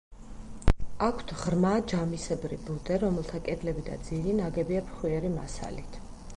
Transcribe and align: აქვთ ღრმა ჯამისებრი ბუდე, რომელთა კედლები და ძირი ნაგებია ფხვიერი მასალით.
აქვთ 1.07 1.33
ღრმა 1.41 1.73
ჯამისებრი 1.91 2.59
ბუდე, 2.71 2.99
რომელთა 3.05 3.43
კედლები 3.51 3.87
და 3.91 4.01
ძირი 4.09 4.37
ნაგებია 4.41 4.85
ფხვიერი 4.91 5.35
მასალით. 5.39 6.05